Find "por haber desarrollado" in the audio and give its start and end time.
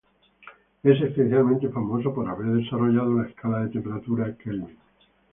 2.11-3.21